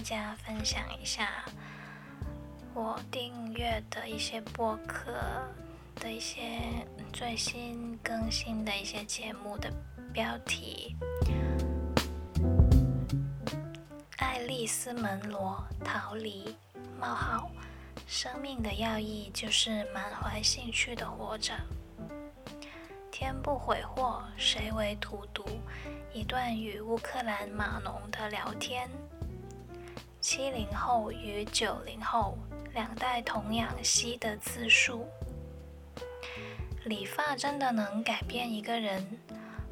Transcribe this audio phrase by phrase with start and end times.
[0.00, 1.44] 大家分享一下
[2.72, 5.12] 我订阅的一些播客
[5.96, 6.58] 的一些
[7.12, 9.70] 最新更新的一些节目的
[10.10, 10.96] 标题。
[14.16, 16.56] 爱丽丝·门罗逃离
[16.98, 17.50] 冒号，
[18.06, 21.52] 生命的要义就是满怀兴趣的活着。
[23.12, 25.44] 天不悔祸，谁为荼毒？
[26.14, 28.88] 一段与乌克兰码农的聊天。
[30.20, 32.36] 七零后与九零后
[32.74, 35.08] 两代童养媳的自述。
[36.84, 39.18] 理发真的能改变一个人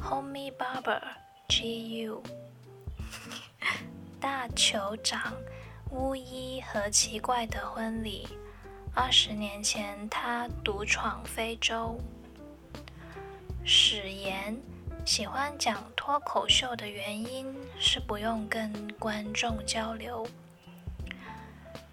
[0.00, 1.02] Homie Barber
[1.48, 2.22] G.U.
[4.20, 5.34] 大酋长
[5.90, 8.28] 巫医和奇怪的婚礼。
[8.94, 12.00] 二十年前，他独闯非洲。
[13.64, 14.58] 史炎
[15.08, 17.46] 喜欢讲脱口秀的原因
[17.80, 20.28] 是不用跟观众交流。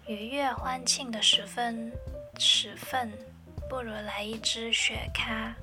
[0.06, 1.90] 愉悦欢庆的时分，
[2.38, 3.10] 时分
[3.70, 5.54] 不如来一支雪咖，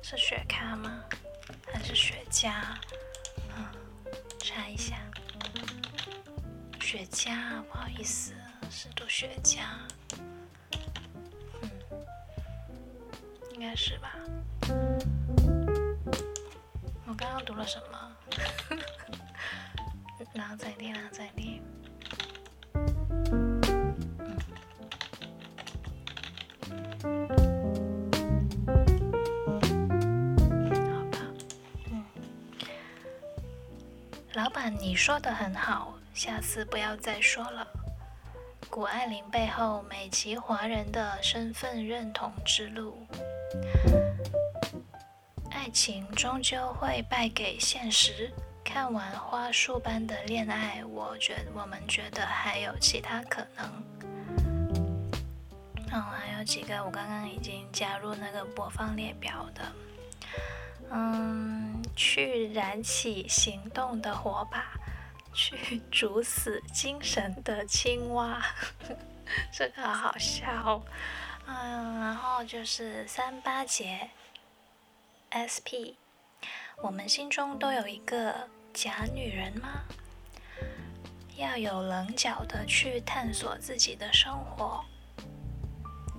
[0.00, 1.04] 是雪咖吗？
[1.70, 2.50] 还是雪茄？
[3.54, 3.66] 嗯，
[4.38, 4.96] 查一下。
[6.80, 8.32] 雪茄，不好意思，
[8.70, 9.58] 是读雪茄。
[11.60, 11.70] 嗯，
[13.52, 14.16] 应该是吧。
[17.16, 18.16] 刚刚读了什么？
[20.34, 21.62] 然后再念，然后再念。
[34.34, 37.66] 老板，你说的很好，下次不要再说了。
[38.68, 43.06] 谷爱凌背后美籍华人的身份认同之路。
[45.66, 48.32] 爱情终究会败给现实。
[48.64, 53.84] 看完花束般的恋爱，我觉我们觉得还有其他可能。
[55.90, 59.72] 嗯，还有几个我刚刚已经加入那个播放列表的。
[60.92, 64.70] 嗯，去燃起行动的火把，
[65.34, 68.40] 去煮死精神的青蛙。
[69.52, 70.80] 这个好笑。
[71.46, 74.08] 嗯，然后就是三八节。
[75.30, 75.96] S.P.
[76.82, 79.84] 我们心中都有一个假女人吗？
[81.36, 84.84] 要有棱角的去探索自己的生活。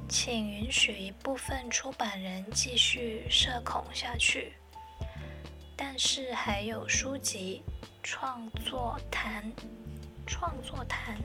[0.09, 4.53] 请允许一部分出版人继续社恐下去，
[5.75, 7.63] 但是还有书籍
[8.03, 9.51] 创作谈，
[10.25, 11.17] 创作谈。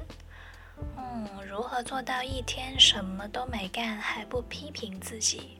[0.97, 5.59] 嗯，如何做到一天什么都没干还不批评自己？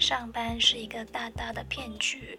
[0.00, 2.36] 上班是一个大大的骗局。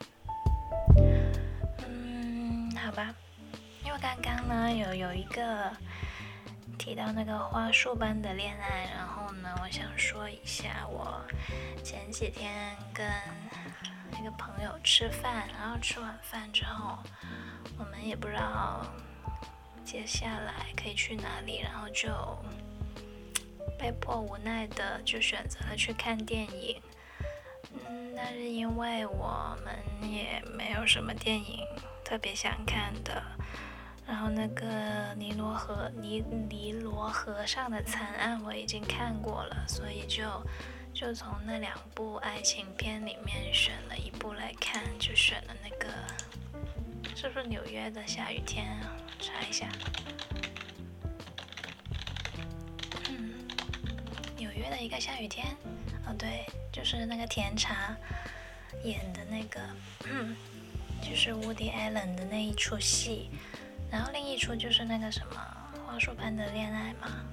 [1.88, 3.14] 嗯，好吧，
[3.86, 5.72] 因为刚刚呢有有一个
[6.80, 11.24] 提到那个花束般的恋爱，然后呢，我想说一下，我
[11.84, 13.08] 前几天跟
[14.20, 16.98] 一个朋友吃饭，然后吃完饭之后，
[17.78, 18.84] 我们也不知道
[19.86, 22.10] 接下来可以去哪里，然后就
[23.78, 26.82] 被迫无奈的就选择了去看电影。
[28.16, 31.60] 那是因为我们也没有什么电影
[32.04, 33.24] 特别想看的，
[34.08, 40.24] 然后那个尼罗河尼尼罗河上的惨案我已经看过了，所以就
[40.94, 45.94] 就从那两部爱情片里面选了一部来看，就选了那个
[47.16, 48.78] 是不是纽约的下雨天？
[49.20, 49.68] 查一下，
[53.08, 53.34] 嗯，
[54.36, 55.46] 纽约的一个下雨天，
[56.14, 56.46] 对。
[56.72, 57.94] 就是那个甜茶
[58.86, 59.60] 演的那个，
[60.06, 60.36] 嗯
[61.02, 63.30] 就是 Woody Allen 的那一出戏，
[63.92, 65.36] 然后另一出就是那个什么
[65.86, 67.26] 花束般的恋爱嘛，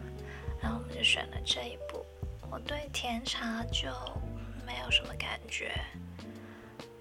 [0.60, 2.04] 然后我们就选了这一部。
[2.50, 3.88] 我对甜茶就
[4.66, 5.72] 没有什么感觉，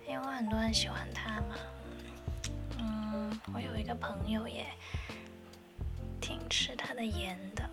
[0.08, 1.56] 因为很多人喜欢他嘛。
[2.78, 4.64] 嗯，我有一个朋友也
[6.22, 7.68] 挺吃他的颜的，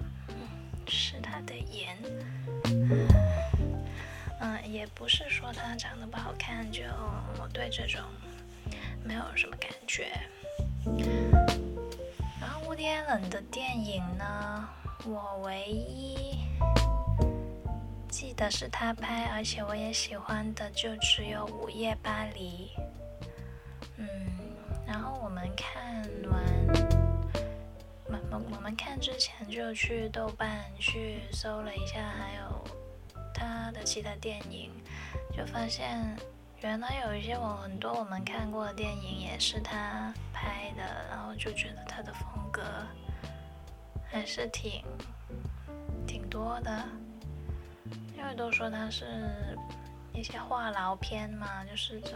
[0.87, 1.99] 吃他的颜。
[4.45, 6.83] 嗯，也不是说他长得不好看，就
[7.41, 7.99] 我对这种
[9.03, 10.13] 没有什么感觉。
[12.39, 14.69] 然后乌迪安的电影呢，
[15.07, 16.37] 我唯一
[18.11, 22.71] 记得是他拍，而且我也喜欢的就只有《午夜巴黎》。
[23.97, 24.07] 嗯，
[24.87, 26.43] 然后我们看完，
[28.05, 32.84] 我们我们看之前就去豆瓣去搜了一下，还有。
[33.35, 34.71] 他的其他电影，
[35.37, 36.17] 就发现
[36.61, 42.63] 原来有一些我很多我们看过的电影也是他拍的，然后就觉得他的风格
[44.11, 44.83] 还是挺
[46.07, 46.85] 挺多的，
[48.17, 49.05] 因为都说他是
[50.13, 52.11] 一些话痨片嘛，就是这，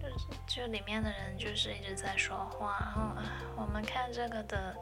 [0.00, 3.10] 就是就里面的人就是一直在说话，然后
[3.56, 4.74] 我们看这个的，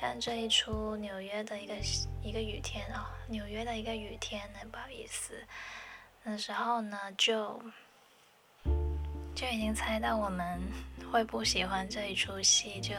[0.00, 1.74] 看这一出纽约的一个
[2.22, 5.34] 一个雨天啊，纽约的一个雨天呢，不好意思，
[6.24, 7.62] 那时候呢就。
[9.32, 10.60] 就已经猜到我们
[11.10, 12.94] 会不喜欢这一出戏，就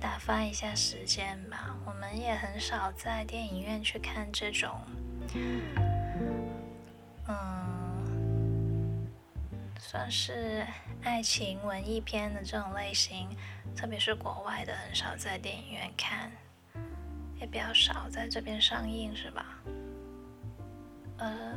[0.00, 1.76] 打发一下时间吧。
[1.84, 4.70] 我们也很少在电影院去看这种，
[5.34, 5.60] 嗯，
[9.86, 10.66] 算是
[11.02, 13.28] 爱情文艺片的这种类型，
[13.76, 16.32] 特别是国外的，很少在电影院看，
[17.38, 19.44] 也比较少在这边上映，是吧？
[21.18, 21.54] 呃。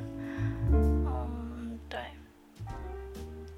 [0.74, 2.00] 嗯，对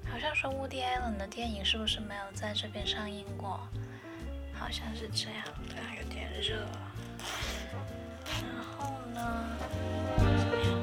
[0.08, 3.60] 好像说 Woody Allen 的电影是不是没有在这边上映过？
[4.54, 6.64] 好像是这样的，有点热。
[8.24, 9.46] 然后呢，
[10.16, 10.80] 怎么样？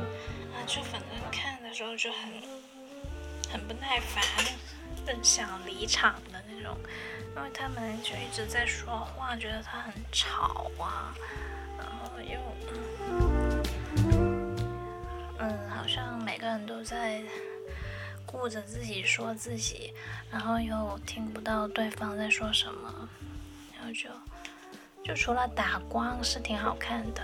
[0.53, 2.29] 啊，就反正看的时候就很
[3.51, 4.23] 很不耐烦，
[5.05, 6.77] 很想离场的那种，
[7.35, 11.13] 因为他们就一直在说话，觉得他很吵啊，
[11.77, 12.39] 然后又
[15.39, 17.23] 嗯，好像每个人都在。
[18.29, 19.93] 顾着自己说自己，
[20.29, 23.07] 然后又听不到对方在说什么，
[23.73, 24.09] 然后就
[25.01, 27.23] 就除了打光是挺好看的，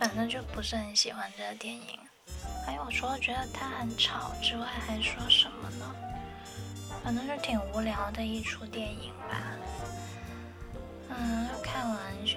[0.00, 2.09] 反正就不是很喜欢这个电影。
[2.64, 5.94] 还有除了觉得他很吵之外，还说什么呢？
[7.02, 9.36] 反正就挺无聊的一出电影吧。
[11.08, 12.34] 嗯，看完就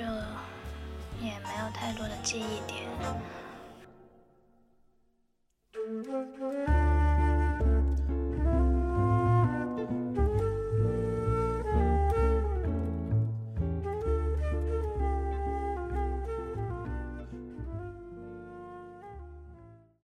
[1.21, 2.83] 也没有太多的记忆点。